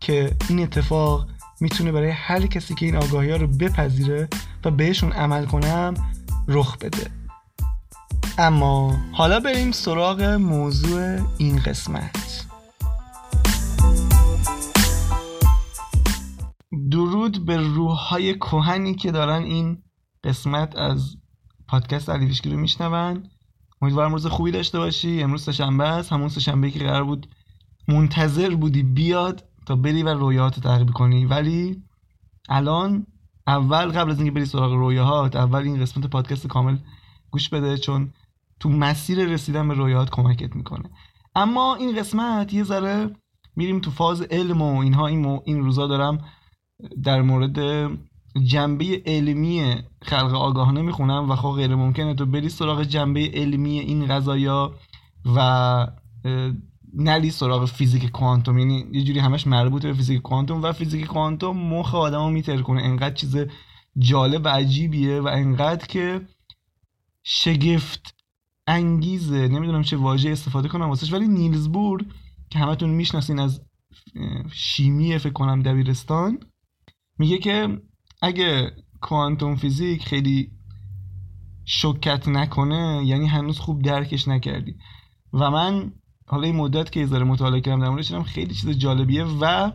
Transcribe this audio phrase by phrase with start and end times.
[0.00, 1.26] که این اتفاق
[1.60, 4.28] می‌تونه برای هر کسی که این آگاهی ها رو بپذیره
[4.64, 5.94] و بهشون عمل کنم
[6.48, 7.10] رخ بده.
[8.38, 12.46] اما حالا بریم سراغ موضوع این قسمت.
[16.90, 19.82] درود به روحهای کوهنی که دارن این
[20.24, 21.16] قسمت از
[21.68, 23.30] پادکست علی رو میشنون.
[23.82, 25.22] امیدوارم روز خوبی داشته باشی.
[25.22, 26.12] امروز شنبه است.
[26.12, 27.28] همون شنبه که قرار بود
[27.88, 29.49] منتظر بودی بیاد.
[29.70, 31.24] تا بری و رویاهات تحقیق کنی.
[31.26, 31.82] ولی
[32.48, 33.06] الان
[33.46, 36.76] اول قبل از اینکه بری سراغ رویاهات اول این قسمت پادکست کامل
[37.30, 38.12] گوش بده چون
[38.60, 40.90] تو مسیر رسیدن به رویاهات کمکت می‌کنه.
[41.34, 43.10] اما این قسمت یه ذره
[43.56, 45.06] میریم تو فاز علم و اینها.
[45.06, 46.24] این, این روزا دارم
[47.02, 47.58] در مورد
[48.44, 54.06] جنبه علمی خلق آگاهانه می‌خونم و خب غیر ممکنه تو بری سراغ جنبه علمی این
[54.06, 54.74] غذایا
[55.36, 55.86] و
[56.94, 58.58] نلی سراغ فیزیک کوانتوم.
[58.58, 62.82] یعنی یه جوری همش مربوط به فیزیک کوانتوم و فیزیک کوانتوم مخ آدمو میتر کنه.
[62.82, 63.36] انقدر چیز
[63.98, 66.20] جالب و عجیبیه و انقدر که
[67.22, 68.14] شگفت
[68.66, 69.48] انگیزه.
[69.48, 71.12] نمی‌دونم چه واژه استفاده کنم واسش.
[71.12, 72.06] ولی نیلز بور
[72.50, 73.60] که همتون می‌شناسین از
[74.52, 76.38] شیمی فکر کنم دبیرستان
[77.18, 77.80] میگه که
[78.22, 80.50] اگه کوانتوم فیزیک خیلی
[81.64, 84.76] شکت نکنه یعنی هنوز خوب درکش نکردی.
[85.32, 85.92] و من
[86.30, 89.72] حالا این مدت که ذره مطالعه کردم در موردش خیلی چیز جالبیه و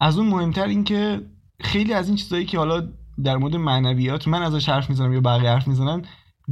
[0.00, 1.20] از اون مهمتر این که
[1.60, 2.88] خیلی از این چیزهایی که حالا
[3.24, 6.02] در مورد معنویات من ازش حرف می‌زنم یا بقیه حرف می‌زنن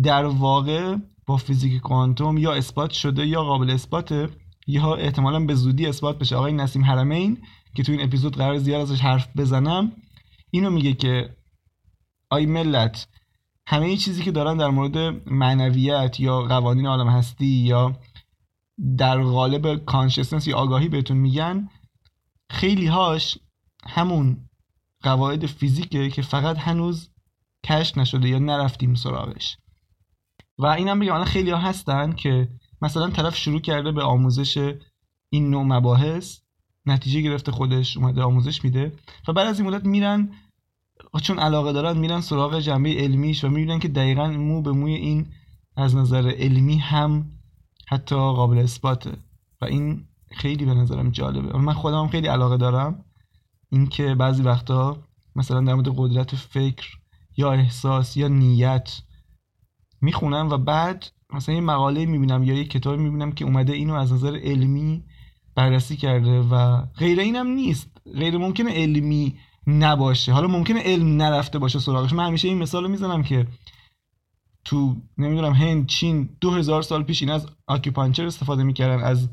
[0.03, 0.97] در واقع
[1.27, 4.29] با فیزیک کوانتوم یا اثبات شده یا قابل اثباته
[4.67, 6.37] یا احتمالا به زودی اثبات بشه.
[6.37, 7.39] آقای نسیم حرمین
[7.75, 9.93] که تو این اپیزود قرار زیاد ازش حرف بزنم
[10.51, 11.37] اینو میگه که
[12.31, 13.09] آی ملت
[13.67, 17.97] همه چیزی که دارن در مورد معنویت یا قوانین عالم هستی یا
[18.99, 21.69] در قالب کانشسنس یا آگاهی بهتون میگن
[22.51, 23.39] خیلی هاش
[23.87, 24.49] همون
[25.03, 27.11] قواعد فیزیکه که فقط هنوز
[27.67, 29.57] کشف نشده یا نرفتیم سراغش.
[30.59, 32.49] و اینم بگم الان خیلی ها هستن که
[32.83, 34.75] مثلا طرف شروع کرده به آموزش
[35.31, 36.41] این نوع مباحث
[36.87, 38.93] نتیجه گرفته خودش اومده آموزش میده
[39.29, 40.33] و بعد از این مدت میرن
[41.23, 45.27] چون علاقه دارن میرن سراغ جنبه علمیش و می‌بینن که دقیقا مو به موی این
[45.77, 47.31] از نظر علمی هم
[47.87, 49.13] حتی قابل اثباته
[49.61, 51.59] و این خیلی به نظرم جالبه.
[51.59, 53.05] من خودم خیلی علاقه دارم
[53.71, 54.97] اینکه بعضی وقتا
[55.37, 56.87] مثلا در مورد قدرت فکر
[57.37, 59.01] یا احساس یا نیت
[60.01, 64.13] می‌خونم و بعد مثلا یه مقاله می‌بینم یا یه کتاب می‌بینم که اومده اینو از
[64.13, 65.05] نظر علمی
[65.55, 67.91] بررسی کرده و غیر اینم نیست.
[68.15, 70.33] غیر ممکنه علمی نباشه.
[70.33, 72.13] حالا ممکنه علم نرفته باشه سراغش.
[72.13, 73.47] من همیشه این مثال می‌زنم که
[74.65, 79.29] تو نمی‌دونم هند چین دو هزار سال پیش این از acupuncture استفاده می‌کردن از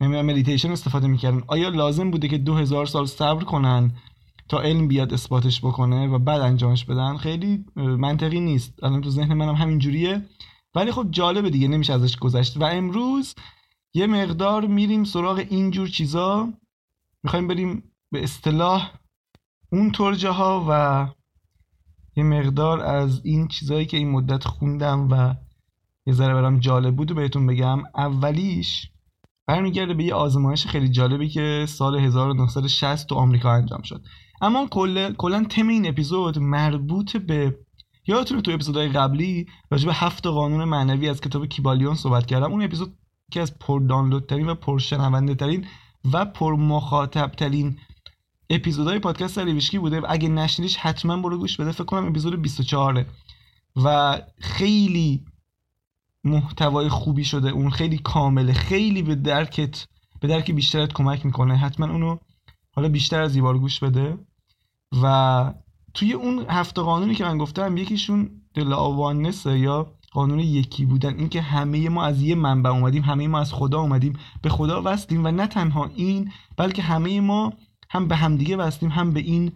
[0.00, 1.42] نمی‌دونم مدیتیشن استفاده می‌کردن.
[1.46, 3.90] آیا لازم بوده که دو هزار سال صبر کنن
[4.48, 8.84] تا علم بیاد اثباتش بکنه و بعد انجامش بدن؟ خیلی منطقی نیست.
[8.84, 10.22] الان تو ذهن منم همین جوریه.
[10.74, 12.56] ولی خب جالبه دیگه نمیشه ازش گذشت.
[12.56, 13.34] و امروز
[13.94, 16.48] یه مقدار میریم سراغ اینجور چیزا.
[17.22, 17.82] می‌خوایم بریم
[18.12, 18.92] به اصطلاح
[19.72, 21.06] اون ترجه ها و
[22.16, 25.34] یه مقدار از این چیزهایی که این مدت خوندم و
[26.06, 28.92] یه ذره برام جالب بود و بهتون بگم اولیش
[29.46, 34.02] برمیگرده به یه آزمایش خیلی جالبی که سال 1960 تو آمریکا انجام شد.
[34.40, 34.66] اما
[35.18, 37.58] کلا تم این اپیزود مربوط به
[38.06, 42.52] یادتونه تو اپیزودهای قبلی راجع به هفت قانون معنوی از کتاب کیبالیون صحبت کردم.
[42.52, 42.94] اون اپیزود
[43.30, 44.78] که از پر دانلود ترین و پر
[45.38, 45.66] ترین
[46.12, 47.78] و پر مخاطب ترین
[48.50, 50.02] اپیزودهای پادکست ریویشکی بوده.
[50.08, 51.72] اگه نشنیدیش حتما برو گوش بده.
[51.72, 53.06] فکر کنم اپیزود 24
[53.76, 55.24] و خیلی
[56.24, 57.50] محتوای خوبی شده.
[57.50, 58.52] اون خیلی کامله.
[58.52, 59.86] خیلی به درکت
[60.20, 61.56] به درک بیشترت کمک می‌کنه.
[61.56, 62.16] حتما اونو
[62.74, 64.18] حالا بیشتر از یه گوش بده.
[65.02, 65.54] و
[65.94, 68.72] توی اون هفته قانونی که من گفتم یکیشون دل
[69.46, 71.18] یا قانون یکی بودن.
[71.18, 74.18] اینکه همه ما از یه منبع اومدیم همه ما از خدا اومدیم.
[74.42, 77.52] به خدا وصلیم و نه تنها این بلکه همه ما
[77.92, 79.52] هم به همدیگه وستیم هم به این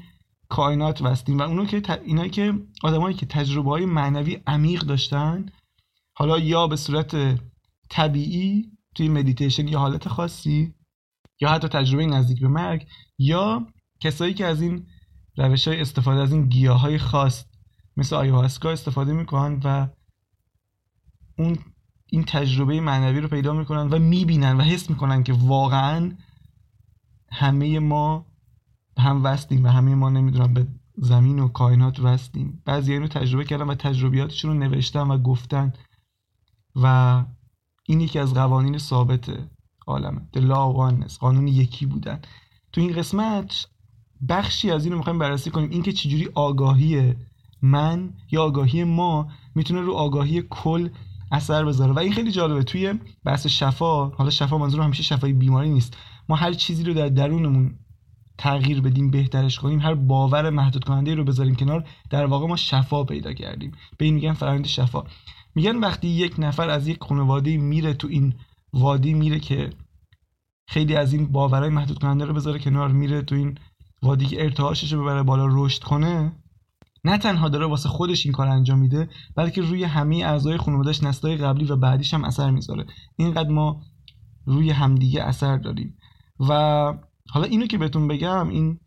[0.48, 1.90] کائنات وستیم و اونو که ت...
[1.90, 5.46] اینایی که آدمایی که تجربه های معنوی عمیق داشتن
[6.14, 7.40] حالا یا به صورت
[7.90, 10.74] طبیعی توی مدیتیشن یا حالت خاصی
[11.40, 12.86] یا حتی تجربه نزدیک به مرگ
[13.18, 13.66] یا
[14.00, 14.86] کسایی که از این
[15.36, 17.44] روش های استفاده از این گیاه های خاص
[17.96, 19.88] مثل آیواسکا استفاده می‌کنن و
[21.38, 21.58] اون
[22.06, 26.12] این تجربه معنوی رو پیدا می‌کنن و می‌بینن و حس می‌کنن که واقعا
[27.32, 28.26] همه ما
[28.98, 32.62] هم وستیم و همه ما نمی‌دونم به زمین و کائنات وستیم.
[32.64, 35.72] بعضی اینو تجربه کردن و تجربیاتشون رو نوشتن و گفتن
[36.76, 37.24] و
[37.86, 39.30] این یکی از قوانین ثابت
[39.86, 40.20] عالمه.
[40.36, 42.20] The Law قانون یکی بودن.
[42.72, 43.66] تو این قسمت
[44.28, 45.70] بخشی از اینو می‌خوایم بررسی کنیم.
[45.70, 47.14] اینکه چجوری آگاهی
[47.62, 50.88] من یا آگاهی ما می‌تونه رو آگاهی کل
[51.32, 51.92] اثر بذاره.
[51.92, 52.62] و این خیلی جالبه.
[52.62, 52.94] توی
[53.24, 55.96] بحث شفا حالا شفا منظور همیشه شفای بیماری نیست.
[56.28, 57.78] ما هر چیزی رو در درونمون
[58.38, 63.04] تغییر بدیم بهترش کنیم هر باور محدود کننده رو بذاریم کنار در واقع ما شفا
[63.04, 63.72] پیدا کردیم.
[63.98, 65.04] به این میگن فرآیند شفا.
[65.54, 68.34] میگن وقتی یک نفر از یک خانواده میره تو این
[68.72, 69.70] وادی میره که
[70.68, 73.58] خیلی از این باورهای محدود کننده رو بذاره کنار میره تو این
[74.02, 76.32] وادی که ارتعاشش رو ببره بالا رشد کنه
[77.04, 81.36] نه تنها داره واسه خودش این کار انجام میده بلکه روی همه اعضای خانوادهش نسلای
[81.36, 82.86] قبلی و بعدیش هم اثر می‌ذاره.
[83.16, 83.82] اینقدر ما
[84.46, 85.98] روی همدیگه اثر داریم.
[86.40, 86.52] و
[87.30, 88.80] حالا اینو که بهتون بگم این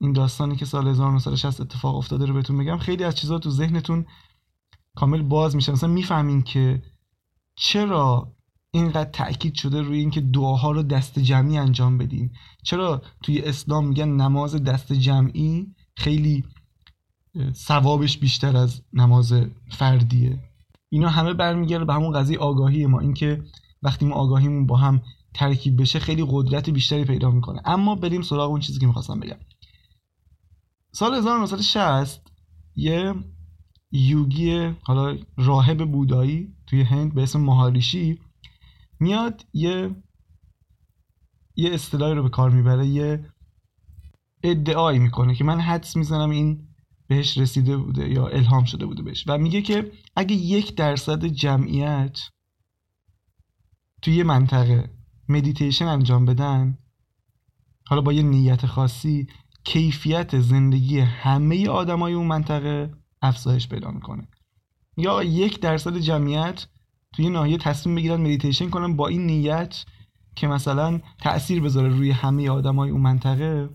[0.00, 4.06] این داستانی که سال 1960 اتفاق افتاده رو بهتون بگم خیلی از چیزها تو ذهنتون
[4.94, 5.72] کامل باز میشه.
[5.72, 6.82] مثلا می‌فهمین که
[7.56, 8.32] چرا
[8.70, 12.32] اینقدر تاکید شده روی اینکه دعاها رو دست جمعی انجام بدیم
[12.64, 16.44] چرا توی اسلام میگن نماز دست جمعی خیلی
[17.52, 19.34] ثوابش بیشتر از نماز
[19.70, 20.38] فردیه.
[20.88, 23.00] اینا همه برمیگرده به همون قضیه آگاهی ما.
[23.00, 23.42] اینکه
[23.82, 25.02] وقتی ما آگاهیمون با هم
[25.34, 27.62] ترکیب بشه خیلی قدرت بیشتری پیدا می‌کنه.
[27.64, 29.38] اما بریم سراغ اون چیزی که می‌خواستم بگم.
[30.92, 32.32] سال 1960
[32.76, 33.14] یه
[33.92, 38.20] یوگی حالا راهب بودایی توی هند به اسم مهاریشی
[39.00, 39.96] میاد یه
[41.56, 43.30] یه اصطلاحی رو به کار می‌بره یه
[44.42, 46.68] ادعایی می‌کنه که من حدس می‌زنم این
[47.06, 49.24] بهش رسیده بوده یا الهام شده بوده بهش.
[49.26, 52.18] و میگه که اگه یک درصد جمعیت
[54.02, 54.90] توی یه منطقه
[55.30, 56.78] مدیتیشن انجام بدن.
[57.86, 59.26] حالا با یه نیت خاصی
[59.64, 64.28] کیفیت زندگی همه آدمای اون منطقه افزایش پیدا می‌کنه.
[64.96, 66.66] یا یک درصد جمعیت
[67.12, 69.84] توی ناحیه تصمیم بگیرن مدیتیشن کنن با این نیت
[70.36, 73.70] که مثلا تاثیر بذاره روی همه آدمای اون منطقه.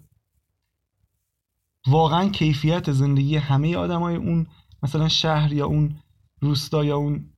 [1.88, 4.48] واقعا کیفیت زندگی همه آدمای اون
[4.84, 5.96] مثلا شهر یا اون
[6.42, 7.30] روستا یا اون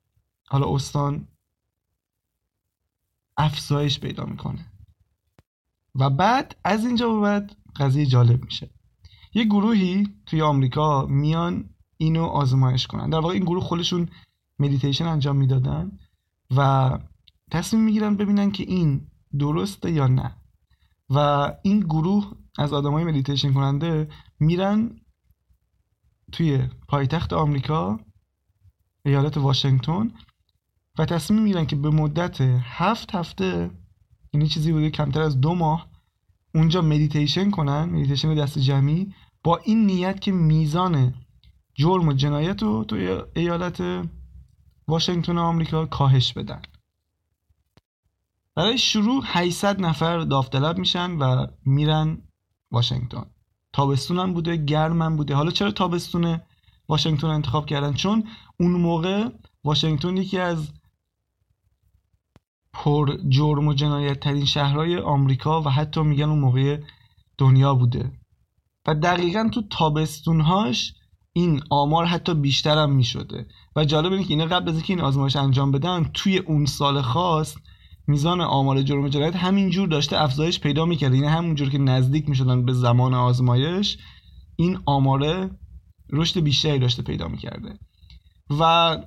[0.47, 1.27] حالا استان
[3.37, 4.65] افزایش پیدا می‌کنه.
[5.95, 8.69] و بعد از اینجا به بعد قضیه جالب میشه.
[9.33, 13.09] یه گروهی توی آمریکا میان اینو آزمایش کنن.
[13.09, 14.09] در واقع این گروه خودشون
[14.59, 15.91] مدیتیشن انجام می‌دادن
[16.55, 16.89] و
[17.51, 19.07] تصمیم می‌گیرن ببینن که این
[19.39, 20.35] درسته یا نه.
[21.09, 21.17] و
[21.61, 24.99] این گروه از آدمای مدیتیشن کننده میرن
[26.31, 27.99] توی پایتخت آمریکا
[29.05, 30.11] ایالت واشنگتن
[30.97, 33.71] و تصمیم می‌گیرن که به مدت هفت هفته
[34.33, 35.89] یعنی چیزی بوده کمتر از دو ماه
[36.55, 39.13] اونجا مدیتیشن کنن مدیتیشن دست جمعی
[39.43, 41.13] با این نیت که میزان
[41.75, 44.07] جرم و جنایت رو توی ایالت
[44.87, 46.61] واشنگتن آمریکا کاهش بدن.
[48.55, 52.21] برای شروع 800 نفر داوطلب میشن و میرن
[52.71, 53.25] واشنگتن.
[53.73, 55.35] تابستون هم بوده گرم هم بوده.
[55.35, 56.39] حالا چرا تابستون
[56.89, 58.23] واشنگتن انتخاب کردن؟ چون
[58.59, 59.29] اون موقع
[59.63, 60.71] واشنگتن یکی از
[62.77, 66.79] پر جرم و جنایت ترین شهرهای آمریکا و حتی میگن اون موقع
[67.37, 68.11] دنیا بوده.
[68.87, 70.93] و دقیقا تو تابستونهاش
[71.33, 73.47] این آمار حتی بیشتر هم می‌شده.
[73.75, 77.01] و جالب اینه که اینا قبل از اینکه این آزمایش انجام بدن توی اون سال
[77.01, 77.55] خاص
[78.07, 82.65] میزان آمار جرم و جنایت همینجور داشته افزایش پیدا می‌کرده یعنی همونجور که نزدیک می‌شدن
[82.65, 83.97] به زمان آزمایش
[84.55, 85.49] این آماره
[86.11, 87.79] رشد بیشتری داشته پیدا می‌کرده.
[88.59, 88.97] و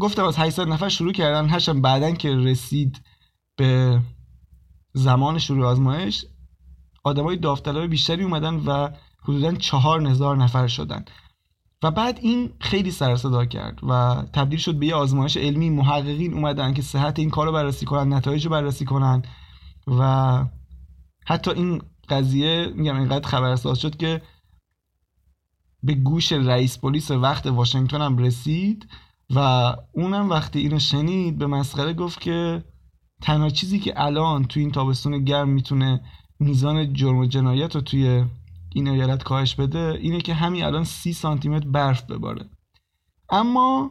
[0.00, 3.00] گفتم از 800 نفر شروع کردن هرچند بعدا که رسید
[3.56, 4.00] به
[4.92, 6.26] زمان شروع آزمایش
[7.04, 8.88] آدمای داوطلب بیشتری اومدن و
[9.22, 11.04] حدودا چهار هزار نفر شدن.
[11.82, 15.70] و بعد این خیلی سر صدا کرد و تبدیل شد به یه آزمایش علمی.
[15.70, 19.22] محققین اومدن که صحت این کار رو بررسی کنن نتایج رو بررسی کنن
[19.86, 20.44] و
[21.26, 24.22] حتی این قضیه میگم اینقدر خبرساز شد که
[25.82, 28.88] به گوش رئیس پلیس وقت واشنگتن هم رسید.
[29.34, 29.38] و
[29.92, 32.64] اونم وقتی اینو شنید به مسخره گفت که
[33.22, 36.00] تنها چیزی که الان توی این تابستون گرم می‌تونه
[36.40, 38.24] میزان جرم و جنایت رو توی
[38.74, 42.48] این ایالت کاهش بده اینه که همین الان سی سانتی متر برف بباره.
[43.30, 43.90] اما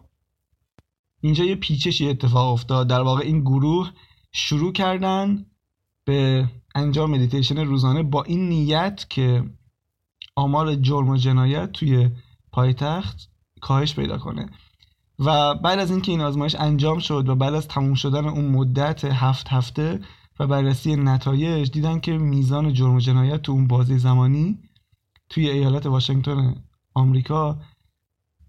[1.22, 2.88] اینجا یه پیچشی اتفاق افتاد.
[2.88, 3.92] در واقع این گروه
[4.32, 5.46] شروع کردن
[6.06, 9.44] به انجام مدیتیشن روزانه با این نیت که
[10.36, 12.10] آمار جرم و جنایت توی
[12.52, 13.30] پایتخت
[13.62, 14.50] کاهش پیدا کنه.
[15.20, 19.06] و بعد از اینکه این آزمایش انجام شد و بعد از تموم شدن اون مدت
[19.06, 20.00] هفت هفته
[20.40, 24.60] و بررسی نتایج دیدن که میزان جرم و جنایت تو اون بازه زمانی
[25.30, 26.56] توی ایالت واشنگتن
[26.94, 27.60] آمریکا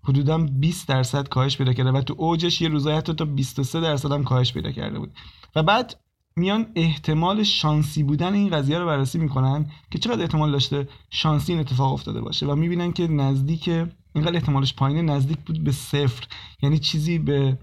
[0.05, 4.13] حدودا 20 درصد کاهش پیدا کرده و تو اوجش یه روزای حتی تا 23 درصد
[4.13, 5.13] هم کاهش پیدا کرده بود.
[5.57, 6.01] و بعد
[6.37, 11.61] میان احتمال شانسی بودن این قضیه رو بررسی می‌کنن که چقدر احتمال داشته شانسی این
[11.61, 13.71] اتفاق افتاده باشه و می‌بینن که نزدیک
[14.15, 16.27] اینقدر احتمالش پایینه نزدیک بود به صفر.
[16.63, 17.59] یعنی چیزی به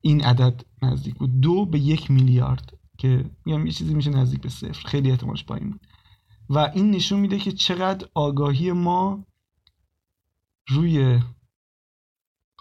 [0.00, 1.40] این عدد نزدیک بود.
[1.40, 4.88] دو به یک میلیارد که میگم یه چیزی میشه نزدیک به صفر.
[4.88, 5.86] خیلی احتمالش پایین بود.
[6.50, 9.26] و این نشون میده که چقدر آگاهی ما
[10.68, 11.20] روی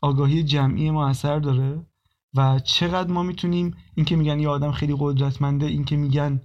[0.02, 1.86] آگاهی جمعی ما اثر داره
[2.34, 6.42] و چقدر ما می‌تونیم این که میگن یه آدم خیلی قدرتمنده این که میگن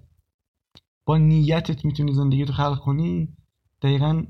[1.05, 3.29] با نیتت می‌تونی زندگی رو خلق کنی
[3.83, 4.25] دقیقا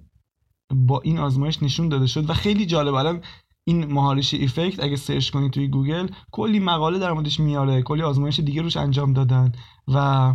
[0.71, 2.95] با این آزمایش نشون داده شد و خیلی جالب.
[2.95, 3.21] الان
[3.65, 8.41] این Maharishi effect اگه سرچ کنی توی گوگل کلی مقاله در موردش میاره کلی آزمایش
[8.41, 9.53] دیگه روش انجام دادن
[9.89, 10.35] و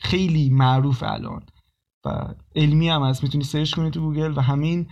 [0.00, 1.42] خیلی معروف الان.
[2.04, 3.22] و علمی هم هست.
[3.22, 4.86] می‌تونی سرچ کنی تو گوگل و همین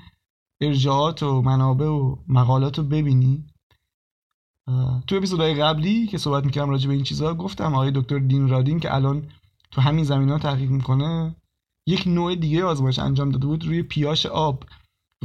[0.60, 3.44] ارجاعات و منابع و مقالات رو ببینی.
[5.06, 8.80] تو اپیزودهای قبلی که صحبت می‌کردم راجع به این چیزها گفتم آقای دکتر دین رادین
[8.80, 9.26] که الان
[9.70, 11.36] تو همین زمینه تحقیق می‌کنه
[11.86, 14.64] یک نوع دیگه آزمایش انجام داده بود روی pH آب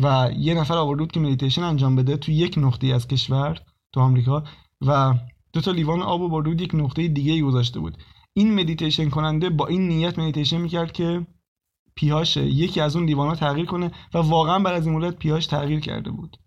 [0.03, 3.61] و یه نفر آورده بود که مدیتیشن انجام بده تو یک نقطه از کشور
[3.93, 4.43] تو آمریکا
[4.87, 5.13] و
[5.53, 7.97] دو تا لیوان آب برده بود یک نقطه دیگه گذاشته بود.
[8.33, 11.27] این مدیتیشن کننده با این نیت مدیتیشن می‌کرد که
[11.95, 15.45] pH یکی از اون لیوان ها تغییر کنه و واقعا بعد از این مدت pH
[15.47, 16.37] تغییر کرده بود.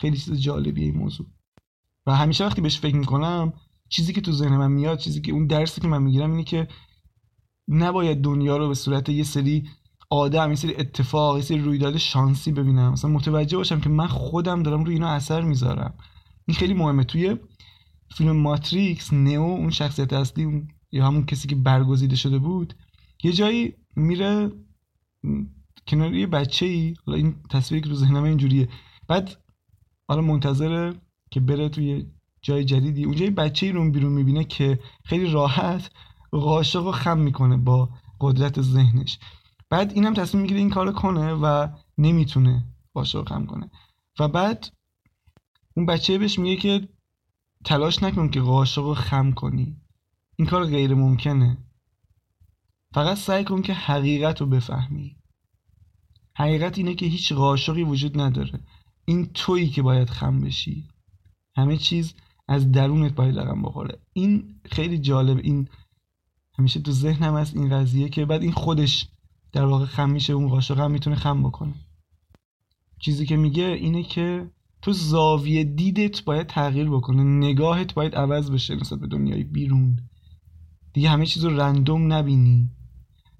[0.00, 1.26] خیلی چیز جالبیه این موضوع.
[2.06, 3.52] و همیشه وقتی بهش فکر می‌کنم
[3.88, 6.68] چیزی که تو ذهن من میاد چیزی که اون درسی که من می‌گیرم اینه که
[7.68, 9.68] نباید دنیا رو به صورت یه سری
[10.10, 12.92] آدم یه سری اتفاق یه سری رویداد شانسی ببینم.
[12.92, 15.94] مثلا متوجه باشم که من خودم دارم روی اینا اثر می‌ذارم.
[16.46, 17.04] این خیلی مهمه.
[17.04, 17.36] توی
[18.16, 22.74] فیلم ماتریکس نئو اون شخصیت اصلی یا همون کسی که برگزیده شده بود
[23.24, 24.50] یه جایی میره
[25.88, 28.68] کنار یه بچه ای حالا این تصویری که رو ذهنم اینجوریه.
[29.08, 29.36] بعد
[30.08, 30.94] حالا منتظره
[31.30, 32.06] که بره توی
[32.42, 33.04] جای جدیدی.
[33.04, 35.90] اونجا یه بچه ای رو بیرون می‌بینه که خیلی راحت
[36.30, 37.88] قاشق رو خم می‌کنه با
[38.20, 39.18] قدرت ذهنش.
[39.70, 41.68] بعد اینم تصمیم می‌گیره این کارو کنه و
[41.98, 43.70] نمی‌تونه قاشق خم کنه.
[44.18, 44.68] و بعد
[45.76, 46.88] اون بچه بهش میگه که
[47.64, 49.76] تلاش نکن که قاشق رو خم کنی.
[50.36, 51.58] این کار غیر ممکنه.
[52.94, 55.16] فقط سعی کن که حقیقت رو بفهمی.
[56.36, 58.60] حقیقت اینه که هیچ قاشقی وجود نداره.
[59.04, 60.88] این تویی که باید خم بشی.
[61.56, 62.14] همه چیز
[62.48, 63.98] از درونت باید رقم بخوره.
[64.12, 65.38] این خیلی جالب.
[65.42, 65.68] این
[66.58, 69.08] همیشه تو ذهنم هست این قضیه که بعد این خودش
[69.52, 71.74] در واقع خم میشه اون قاشق هم می‌تونه خم بکنه.
[73.00, 74.50] چیزی که میگه اینه که
[74.82, 79.98] تو زاویه دیدت باید تغییر بکنه نگاهت باید عوض بشه نسبت به دنیای بیرون.
[80.92, 82.70] دیگه همه چیز رو رندوم نبینی.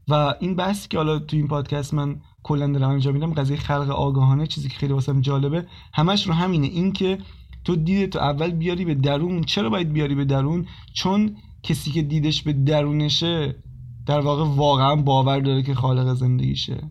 [0.09, 3.91] و این بحثی که حالا تو این پادکست من کلا دارم انجام میدم قضیه خلق
[3.91, 6.67] آگاهانه چیزی که خیلی واسم جالبه همش رو همینه.
[6.67, 7.19] این که
[7.65, 12.03] تو دیدت تو اول بیاری به درون چرا باید بیاری به درون؟ چون کسی که
[12.03, 13.63] دیدش به درونشه
[14.07, 16.91] در واقع واقعا باور داره که خالق زندگیشه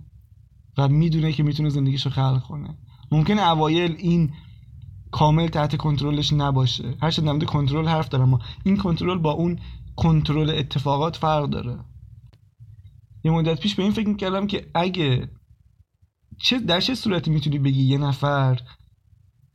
[0.77, 2.77] و می‌دونه که می‌تونه زندگیشو خلق کنه.
[3.11, 4.33] ممکنه اوایل این
[5.11, 6.97] کامل تحت کنترلش نباشه.
[7.01, 9.59] هر چه کنترل حرف دارم ما این کنترل با اون
[9.95, 11.79] کنترل اتفاقات فرق داره.
[13.23, 15.29] یه مدت پیش به این فکر می‌کردم که اگه
[16.41, 18.61] چه در چه صورتی می‌تونی بگی یه نفر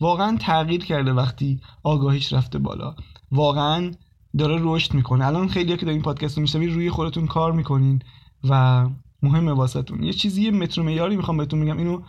[0.00, 2.96] واقعا تغییر کرده وقتی آگاهیش رفته بالا؟
[3.30, 3.90] واقعا
[4.38, 5.26] داره رشد می‌کنه.
[5.26, 8.02] الان خیلی که این پادکست رو میشنوید روی خودتون کار می‌کنین
[8.48, 8.86] و
[9.22, 10.02] مهمه واسهتون.
[10.02, 12.02] یه چیزی یه متر معیاری می‌خوام بهتون میگم اینو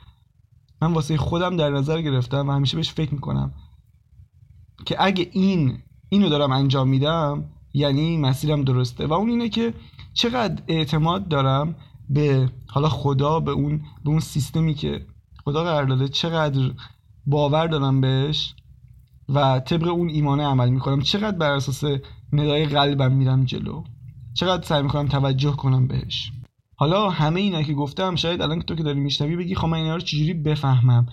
[0.81, 3.53] من واسه خودم در نظر گرفتم و همیشه بهش فکر می‌کنم
[4.85, 5.77] که اگه این
[6.09, 9.07] اینو دارم انجام میدم یعنی مسیرم درسته.
[9.07, 9.73] و اون اینه که
[10.13, 11.75] چقدر اعتماد دارم
[12.09, 15.05] به حالا خدا به اون به اون سیستمی که
[15.45, 16.71] خدا قرار داده چقدر
[17.25, 18.55] باور دارم بهش
[19.29, 21.01] و طبق اون ایمانه عمل می‌کنم.
[21.01, 21.83] چقدر بر اساس
[22.33, 23.83] ندای قلبم میرم جلو؟
[24.33, 26.31] چقدر سعی می‌کنم توجه کنم بهش؟
[26.75, 29.95] حالا همه اینا که گفتم شاید الان تو که داری میشنوی بگی خب من اینا
[29.95, 31.05] رو چجوری بفهمم؟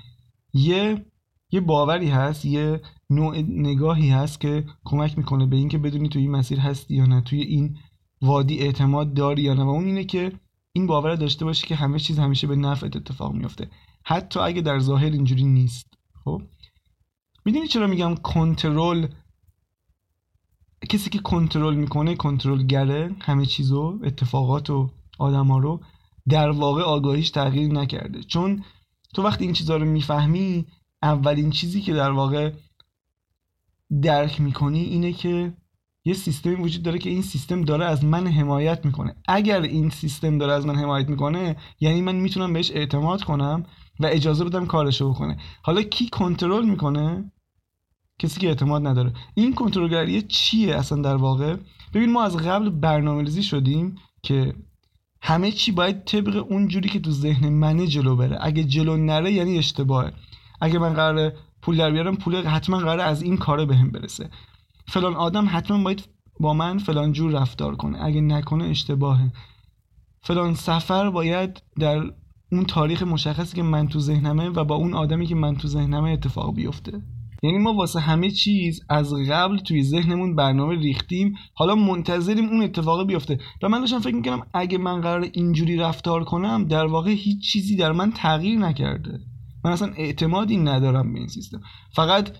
[0.54, 1.04] یه
[1.52, 6.30] یه باوری هست یه نوع نگاهی هست که کمک می‌کنه به اینکه بدونی توی این
[6.30, 7.76] مسیر هستی یا نه توی این
[8.22, 9.62] وادی اعتماد داری یا نه.
[9.62, 10.32] و اون اینه که
[10.72, 13.70] این باور داشته باشی که همه چیز همیشه به نفعت اتفاق میفته
[14.04, 15.86] حتی اگه در ظاهر اینجوری نیست
[16.24, 16.42] خب؟
[17.44, 19.06] می‌دونی چرا میگم کنترل؟
[20.88, 25.80] کسی که کنترل می‌کنه کنترلگره همه چیزو اتفاقات و آدما رو
[26.28, 28.22] در واقع آگاهیش تغییر نکرده.
[28.22, 28.64] چون
[29.14, 30.66] تو وقتی این چیزها رو می‌فهمی
[31.02, 32.52] اولین چیزی که در واقع
[34.02, 35.52] درک می‌کنی اینه که
[36.04, 39.16] یه سیستمی وجود داره که این سیستم داره از من حمایت می‌کنه.
[39.28, 43.66] اگر این سیستم داره از من حمایت می‌کنه یعنی من می‌تونم بهش اعتماد کنم
[44.00, 45.36] و اجازه بدم کارشو بکنه.
[45.62, 47.32] حالا کی کنترل می‌کنه؟
[48.18, 49.12] کسی که اعتماد نداره.
[49.34, 51.56] این کنترلگری چیه اصلا در واقع؟
[51.94, 54.54] ببین ما از قبل برنامه ریزی شدیم که
[55.22, 58.38] همه چی باید طبق اون جوری که تو ذهن منه جلو بره.
[58.40, 60.12] اگه جلو نره یعنی اشتباهه.
[60.60, 64.30] اگه من قرار پول در بیارم پول حتما قراره از این کاره بهم برسه.
[64.88, 66.08] فلان آدم حتما باید
[66.40, 68.04] با من فلان جور رفتار کنه.
[68.04, 69.32] اگه نکنه اشتباهه.
[70.22, 72.12] فلان سفر باید در
[72.52, 76.10] اون تاریخ مشخصی که من تو ذهنمه و با اون آدمی که من تو ذهنمه
[76.10, 77.02] اتفاق بیفته.
[77.42, 83.06] یعنی ما واسه همه چیز از قبل توی ذهنمون برنامه ریختیم حالا منتظریم اون اتفاق
[83.06, 83.38] بیفته.
[83.62, 87.76] و من داشتم فکر می‌کنم اگه من قرار اینجوری رفتار کنم در واقع هیچ چیزی
[87.76, 89.20] در من تغییر نکرده.
[89.64, 91.60] من اصلا اعتمادی ندارم به این سیستم.
[91.94, 92.30] فقط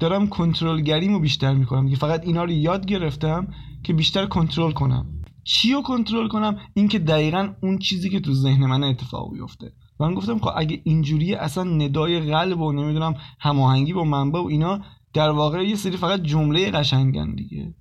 [0.00, 1.88] دارم کنترلگریمو بیشتر می‌کنم.
[1.90, 3.48] که فقط اینا رو یاد گرفتم
[3.82, 5.06] که بیشتر کنترل کنم.
[5.44, 9.72] چی رو کنترل کنم؟ اینکه دقیقا اون چیزی که تو ذهن من اتفاق بیفته.
[10.00, 14.80] من گفتم خب اگه اینجوری اصلا ندای قلب و نمی‌دونم هماهنگی با منبع و اینا
[15.12, 17.74] در واقع یه سری فقط جمله قشنگن دیگه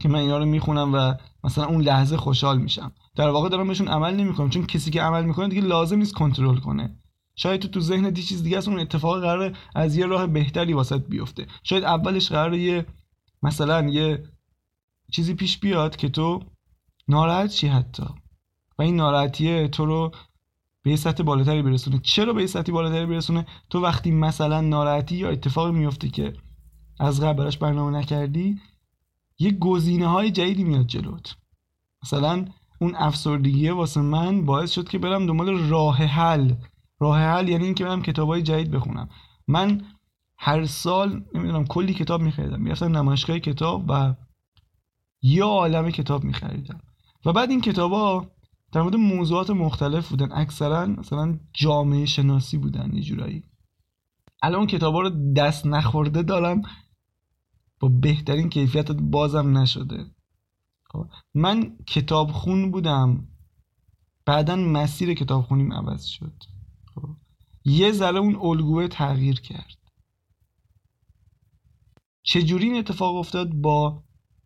[0.00, 2.92] که من اینا رو می‌خونم و مثلا اون لحظه خوشحال میشم.
[3.16, 6.56] در واقع دارم بهشون عمل نمی‌کنم چون کسی که عمل می‌کنه دیگه لازم نیست کنترل
[6.56, 6.96] کنه.
[7.36, 10.72] شاید تو تو ذهن دی چیز دیگه است اون اتفاق قراره از یه راه بهتری
[10.72, 11.46] واسط بیفته.
[11.64, 12.86] شاید اولش قراره یه
[13.42, 14.24] مثلا یه
[15.12, 16.40] چیزی پیش بیاد که تو
[17.12, 18.06] ناراحت چی حتی.
[18.78, 20.12] و این ناراحتیه تو رو
[20.82, 21.98] به یه سطح بالاتری برسونه.
[21.98, 26.32] چرا به یه سطح بالاتری برسونه؟ تو وقتی مثلا ناراحتی یا اتفاقی میفته که
[27.00, 28.60] از قبل براش برنامه نکردی
[29.38, 31.36] یه گزینه های جدیدی میاد جلوت.
[32.04, 32.44] مثلا
[32.80, 36.54] اون افسردگی واسه من باعث شد که برم دنبال راه حل.
[37.00, 39.08] راه حل یعنی اینکه برم کتابای جدید بخونم.
[39.48, 39.82] من
[40.38, 42.60] هر سال نمی‌دونم کلی کتاب میخریدم.
[42.60, 44.14] می‌رفتم نمایشگاه کتاب و
[45.22, 46.80] یه عالم کتاب میخریدم.
[47.24, 48.30] و بعد این کتابا
[48.72, 50.32] در مورد موضوعات مختلف بودن.
[50.32, 53.44] اکثرا مثلا جامعه شناسی بودن یه جورایی.
[54.42, 56.62] الان کتابا رو دست نخورده دارم.
[57.80, 60.06] با بهترین کیفیت بازم نشده.
[60.84, 63.28] خب، من کتاب خون بودم.
[64.26, 66.42] بعدا مسیر کتاب خونیم عوض شد.
[66.94, 67.08] خب،
[67.64, 69.78] یه ذره اون الگوه تغییر کرد.
[72.22, 74.02] چجوری این اتفاق افتاد با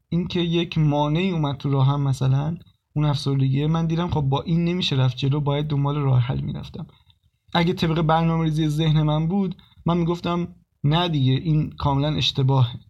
[0.09, 2.59] اینکه یک مانعی اومد تو راهم مثلا؟
[2.97, 6.87] اون افسردگی من دیدم خب با این نمیشه رفت جلو باید دنبال راه حل می‌رفتم.
[7.55, 9.57] اگه طبق برنامه ریزی ذهن من بود
[9.87, 10.49] من می‌گفتم
[10.85, 12.81] نه دیگه این کاملا اشتباهه.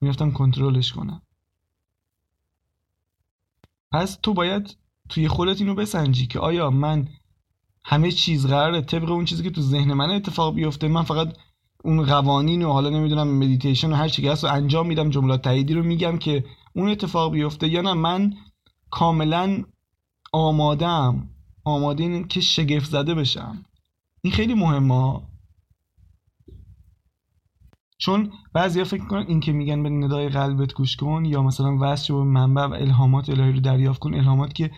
[0.00, 1.22] می‌رفتم کنترلش کنم.
[3.92, 4.76] پس تو باید
[5.08, 7.08] توی خودت اینو بسنجی که آیا من
[7.84, 11.36] همه چیز قراره طبق اون چیزی که تو ذهن من اتفاق بیفته من فقط
[11.84, 15.42] اون قوانین و حالا نمی‌دونم مدیتیشن و هر چی که هست رو انجام میدم جملات
[15.42, 17.92] تاییدی رو میگم که اون اتفاق بیفته یا نه.
[17.92, 18.34] من
[18.90, 19.64] کاملا
[20.32, 21.28] آمادم
[21.64, 23.64] آماده این که شگفت زده بشم.
[24.22, 25.20] این خیلی مهمه.
[27.98, 32.14] چون بعضیا فکر کنن این که میگن به ندای قلبت گوش کن یا مثلا وصل
[32.14, 34.14] به منبع و الهامات الهی رو دریافت کن.
[34.14, 34.70] الهامات که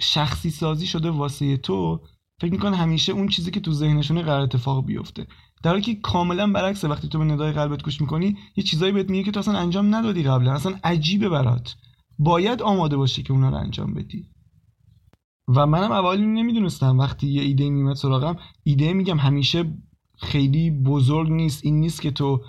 [0.00, 2.00] شخصی سازی شده واسه تو
[2.40, 5.26] فکر می‌کنن همیشه اون چیزی که تو ذهنشونه قرار اتفاق بیفته.
[5.62, 6.88] در حالی که کاملا برعکسه.
[6.88, 9.94] وقتی تو به ندای قلبت گوش می‌کنی یه چیزایی بهت میگه که تو اصلا انجام
[9.94, 10.52] ندادی قبلا.
[10.52, 11.74] اصلا عجیبه برات.
[12.18, 14.28] باید آماده باشی که اونا رو انجام بدی.
[15.48, 19.78] و منم اولی نمی‌دونستم وقتی یه ایده میمد سراغم ایده میگم همیشه
[20.18, 22.44] خیلی بزرگ نیست این نیست که تو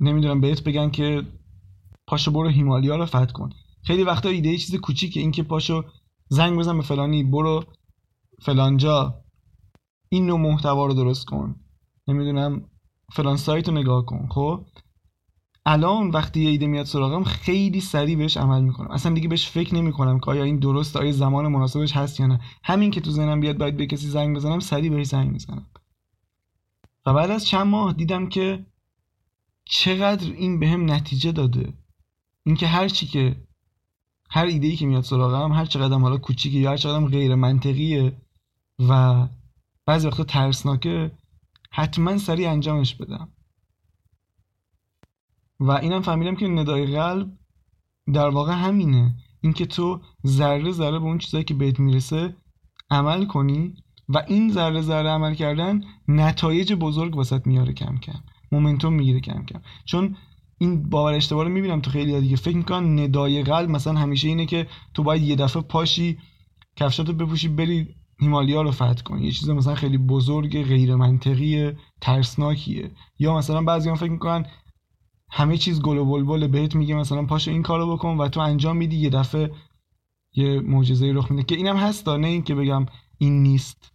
[0.00, 1.26] نمی‌دونم بهت بگن که
[2.06, 3.50] پاشو برو هیمالیا رو فتح کن.
[3.82, 5.84] خیلی وقتا ایده یه چیز کوچیکه این که پاشو
[6.28, 7.64] زنگ بزن به فلانی برو
[8.42, 9.24] فلانجا
[10.08, 11.56] این نوع محتوا رو درست کن.
[12.08, 12.70] نمی‌دونم
[13.12, 14.66] فلان سایت رو نگاه کن خب؟
[15.66, 18.90] الان وقتی یه ایده میاد سراغم خیلی سریع بهش عمل می‌کنم.
[18.90, 22.40] اصلا دیگه بهش فکر نمی‌کنم که آیا این درست آیا زمان مناسبش هست یا نه.
[22.64, 25.66] همین که تو ذهنم بیاد باید به کسی زنگ بزنم سریع بهش زنگ می‌زنم.
[27.06, 28.66] و بعد از چند ماه دیدم که
[29.64, 31.72] چقدر این بهم نتیجه داده.
[32.46, 33.36] اینکه هر چی که
[34.30, 38.12] هر ایده ای که میاد سراغم هر چقدر حالا کوچیکه یا هر چقدر غیر منطقیه
[38.88, 39.26] و
[39.86, 41.10] بعضی وقتا ترسناکه
[41.70, 43.28] حتما سریع انجامش بدم.
[45.60, 47.32] و اینم فهمیدم که ندای قلب
[48.14, 49.14] در واقع همینه.
[49.40, 52.36] اینکه تو ذره ذره به اون چیزایی که بهت می‌رسه
[52.90, 53.74] عمل کنی
[54.08, 58.20] و این ذره ذره عمل کردن نتایج بزرگ واسط میاره کم کم.
[58.52, 59.60] مومنتوم می‌گیره کم کم.
[59.84, 60.16] چون
[60.58, 62.36] این باور اشتباه رو می‌بینم تو خیلی دیگه.
[62.36, 66.18] فکر می‌کنن ندای قلب مثلا همیشه اینه که تو باید یه دفعه پاشی
[66.76, 72.90] کفشاتو بپوشی بری هیمالیا رو فتح کنی یه چیز مثلا خیلی بزرگ غیر منطقی ترسناکیه.
[73.18, 74.46] یا مثلا بعضی فکر می‌کنن
[75.36, 78.76] همه چیز گل و بلبل بهت میگه مثلا پاشو این کارو بکن و تو انجام
[78.76, 78.96] میدی.
[78.96, 79.50] یه دفعه
[80.32, 81.42] یه معجزه رخ میده.
[81.42, 82.86] که اینم هست نه این که بگم
[83.18, 83.92] این نیست.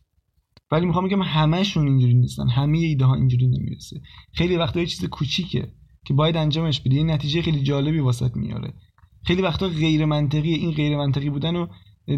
[0.72, 2.48] ولی می‌خوام بگم همهشون اینجوری نیستن.
[2.50, 4.02] همه ایده ها اینجوری نمی‌رسه.
[4.34, 5.72] خیلی وقتا یه چیز کوچیکه
[6.06, 6.98] که باید انجامش بدی.
[6.98, 8.74] این نتیجه خیلی جالبی واسط میاره.
[9.24, 11.68] خیلی وقتا غیر منطقی این غیر منطقی بودن رو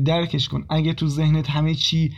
[0.06, 0.66] درکش کن.
[0.70, 2.14] اگه تو ذهنت همه چی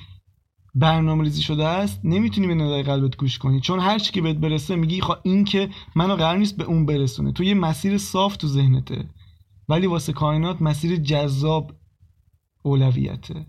[0.75, 3.59] برنامه ریزی شده است نمی‌تونی به ندای قلبت گوش کنی.
[3.59, 6.85] چون هر چی که بهت برسه میگی خب این که منو قرار نیست به اون
[6.85, 7.31] برسونه.
[7.31, 9.09] تو یه مسیر صاف تو ذهنته
[9.69, 11.71] ولی واسه کائنات مسیر جذاب
[12.63, 13.45] اولویته.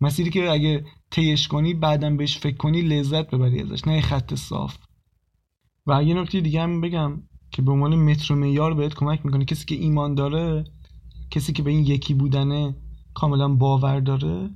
[0.00, 4.78] مسیری که اگه طیش کنی بعدم بهش فکر کنی لذت ببری ازش نه خط صاف.
[5.86, 9.44] و یه نکته دیگه هم بگم که به عنوان متر و معیار بهت کمک می‌کنه.
[9.44, 10.64] کسی که ایمان داره
[11.30, 12.76] کسی که به این یکی بودنه
[13.14, 14.50] کاملا باور داره.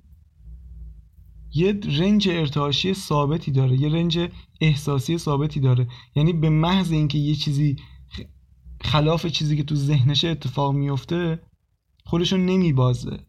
[1.54, 4.30] یه رنج ارتعاشی ثابتی داره یه رنج
[4.61, 5.88] احساسی ثابتی داره.
[6.14, 7.76] یعنی به محض اینکه یه چیزی
[8.80, 11.42] خلاف چیزی که تو ذهنشه اتفاق میفته
[12.04, 13.20] خودشو نمیبازه.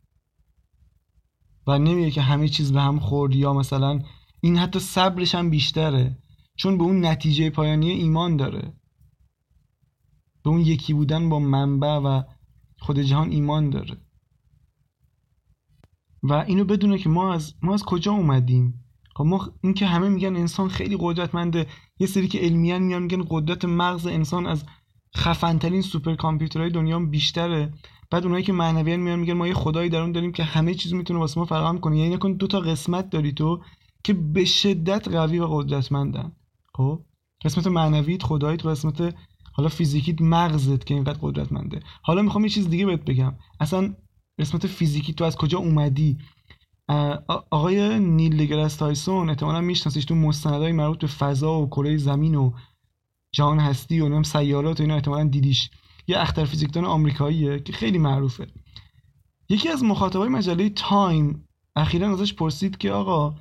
[1.67, 4.01] و نمیگه که همه چیز به هم خورد یا مثلا
[4.41, 6.17] این حتی صبرش هم بیشتره
[6.55, 8.73] چون به اون نتیجه پایانی ایمان داره.
[10.43, 12.23] به اون یکی بودن با منبع و
[12.79, 13.97] خود جهان ایمان داره.
[16.23, 18.86] و اینو بدونه که ما از ما از کجا اومدیم.
[19.15, 21.67] خب ما این که همه میگن انسان خیلی قدرتمنده.
[21.99, 24.63] یه سری که علمیان میان میگن قدرت مغز انسان از
[25.17, 27.73] خفنترین سوپر کامپیوترهای دنیا بیشتره.
[28.12, 31.19] بعد اونایی که معنویان میان میگن ما یه خدایی درون داریم که همه چیز می‌تونه
[31.19, 31.97] واسه ما فراهم کنه.
[31.97, 33.63] یعنی نکن دو تا قسمت داری تو
[34.03, 36.32] که به شدت قوی و قدرتمندن.
[36.73, 37.01] خب؟
[37.45, 39.15] قسمت معنویت خداییت قسمت
[39.53, 41.79] حالا فیزیکیت مغزت که اینقدر قدرتمنده.
[42.03, 43.34] حالا می‌خوام یه چیز دیگه بهت بگم.
[43.60, 43.95] اصلا
[44.39, 46.17] قسمت فیزیکی تو از کجا اومدی؟
[47.49, 52.52] آقای نیل دگراس تایسون احتمالا میشناسیش تو مستندهای مربوط به فضا و کره زمین و
[53.32, 55.69] جهان هستی و نم سیارات و اینا احتمالا دیدیش.
[56.08, 58.47] یه اختر فیزیکدان آمریکاییه که خیلی معروفه.
[59.49, 63.36] یکی از مخاطبای مجله تایم اخیرا ازش پرسید که آقا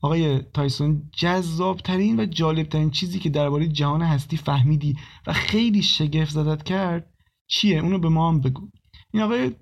[0.00, 6.62] آقای تایسون جذابترین و جالبترین چیزی که درباره جهان هستی فهمیدی و خیلی شگفت زدت
[6.62, 7.14] کرد
[7.46, 8.68] چیه؟ اونو به ما هم بگو.
[9.12, 9.52] این آقای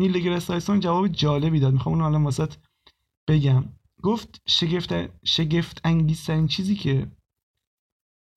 [0.00, 1.72] نیل دیگرس تایسون جواب جالبی داد.
[1.72, 2.54] می‌خوام اونو الان واسط
[3.28, 3.64] بگم.
[4.02, 4.92] گفت شگفت
[5.24, 7.10] شگفت انگیزترین چیزی که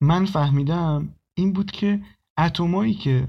[0.02, 2.04] من فهمیدم این بود که
[2.38, 3.26] اتمایی که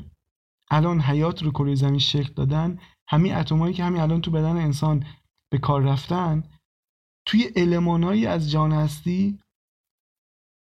[0.72, 5.06] الان حیات رو کره زمین شکل دادن همین اتمایی که همین الان تو بدن انسان
[5.52, 6.44] به کار رفتن
[7.28, 9.40] توی المانایی از جان هستی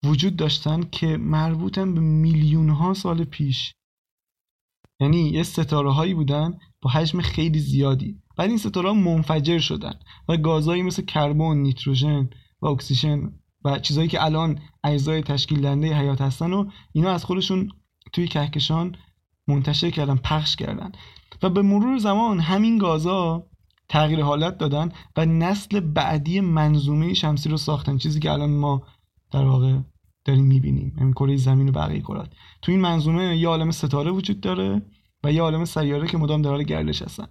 [0.06, 3.74] وجود داشتن که مربوطن به میلیون ها سال پیش.
[5.00, 8.20] یعنی یه ستاره هایی بودن با حجم خیلی زیادی.
[8.38, 9.94] بعد این ستاره ها منفجر شدن
[10.30, 12.30] و گازهایی مثل کربن، نیتروژن
[12.62, 13.32] و اکسیژن
[13.66, 17.72] و چیزهایی که الان اجزای تشکیل دهنده حیات هستن و اینا از خودشون
[18.14, 18.96] توی کهکشان
[19.48, 20.92] منتشر کردن پخش کردن.
[21.44, 23.48] و به مرور زمان همین گازا
[23.90, 28.84] تغییر حالت دادن و نسل بعدی منظومه شمسی رو ساختن چیزی که الان ما
[29.32, 29.78] در واقع
[30.26, 30.96] داریم می‌بینیم.
[30.98, 34.82] یعنی کره زمین و بقیه کرات تو این منظومه یه عالم ستاره وجود داره
[35.24, 37.28] و یه عالم سیاره که مدام در حال گردش هستن.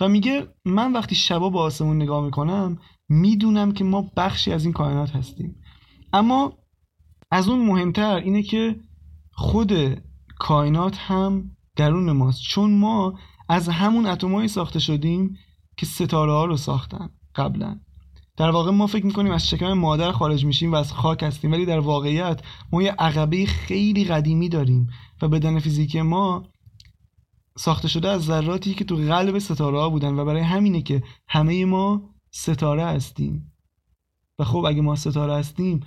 [0.00, 2.78] و میگه من وقتی شبا با آسمون نگاه می‌کنم
[3.08, 5.56] می‌دونم که ما بخشی از این کائنات هستیم.
[6.12, 6.58] اما
[7.30, 8.80] از اون مهمتر اینه که
[9.32, 9.72] خود
[10.38, 12.42] کائنات هم درون ماست.
[12.42, 15.36] چون ما از همون اتمایی ساخته شدیم
[15.76, 17.80] که ستاره ها رو ساختن قبلا.
[18.36, 21.66] در واقع ما فکر می‌کنیم از شکم مادر خارج میشیم و از خاک هستیم ولی
[21.66, 22.42] در واقعیت
[22.72, 24.90] ما یه عقبه خیلی قدیمی داریم
[25.22, 26.48] و بدن فیزیکی ما
[27.58, 31.64] ساخته شده از ذراتی که تو قلب ستاره ها بودن و برای همینه که همه
[31.64, 33.52] ما ستاره هستیم.
[34.38, 35.80] و خب اگه ما ستاره هستیم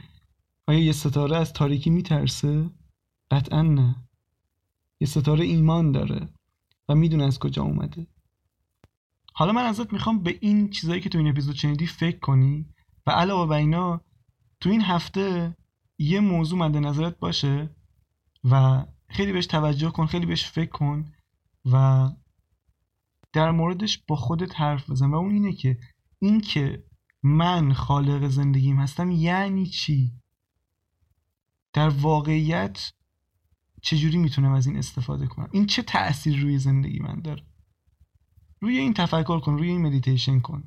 [0.67, 2.69] آیا یه ستاره از تاریکی میترسه؟
[3.31, 3.95] قطعا نه.
[4.99, 6.29] یه ستاره ایمان داره
[6.89, 8.07] و می‌دونه از کجا اومده.
[9.39, 12.65] حالا من ازت می‌خوام به این چیزایی که تو این اپیزود شنیدی فکر کنی
[13.07, 14.01] و علاوه بر اینا
[14.59, 15.55] تو این هفته
[15.97, 17.75] یه موضوع مد نظرت باشه
[18.43, 21.11] و خیلی بهش توجه کن خیلی بهش فکر کن
[21.65, 22.09] و
[23.33, 25.09] در موردش با خودت حرف بزن.
[25.09, 25.77] و اون اینه که
[26.19, 26.83] این که
[27.23, 30.11] من خالق زندگیم هستم یعنی چی؟
[31.73, 32.93] در واقعیت
[33.81, 37.43] چجوری می‌تونم از این استفاده کنم؟ این چه تأثیر روی زندگی من داره؟
[38.61, 40.63] روی این تفکر کن روی این مدیتیشن کن.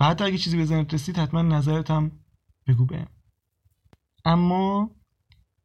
[0.00, 2.12] و حتی اگه چیزی به ذهنت رسید حتما نظرت هم
[2.66, 3.08] بگو بهم.
[4.24, 4.90] اما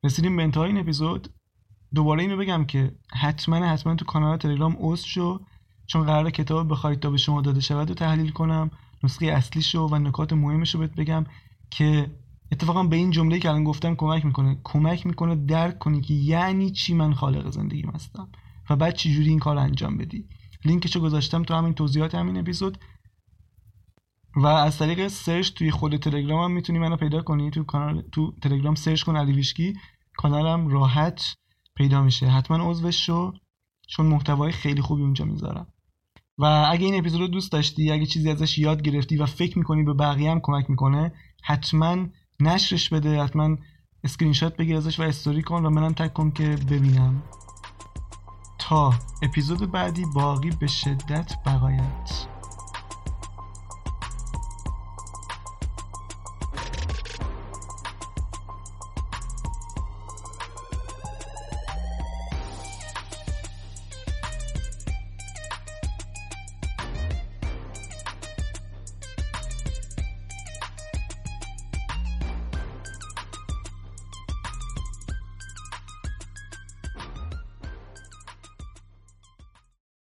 [0.04, 1.34] رسیدیم به انتهای این اپیزود.
[1.94, 5.40] دوباره اینو بگم که حتما حتما تو کانال تلگرام عضو شو.
[5.88, 8.72] چون قرار کتاب بخواید تا به شما داده شود و تحلیل کنم
[9.04, 11.26] نسخه اصلی شو و نکات مهمش رو بهت بگم
[11.70, 12.12] که
[12.52, 14.58] اتفاقا به این جمله که الان گفتم کمک می‌کنه.
[14.64, 18.30] کمک می‌کنه درک کنی که یعنی چی من خالق زندگیم هستم
[18.70, 20.28] و بعد چی جوری این کار انجام بدی.
[20.66, 22.78] لینکشو گذاشتم تو همین توضیحات همین اپیزود.
[24.36, 27.52] و از طریق search توی خود تلگرام هم می‌تونی منو پیدا کنی.
[27.52, 29.74] تو کانال تو تلگرام search کن علی ویشکی.
[30.18, 31.24] کانالم راحت
[31.76, 32.28] پیدا میشه.
[32.28, 33.34] حتما عضوش شو
[33.88, 35.68] چون محتوای خیلی خوبی اونجا می‌ذارم.
[36.38, 39.84] و اگه این اپیزود رو دوست داشتی اگه چیزی ازش یاد گرفتی و فکر می‌کنی
[39.84, 42.06] به بقیه هم کمک می‌کنه حتما
[42.40, 43.58] نشرش بده حتما
[44.04, 47.24] اسکرین شات بگیر ازش و استوری کن و منم tag کن که ببینم.
[48.68, 52.33] تا اپیزود بعدی باقی به شدت بقایت.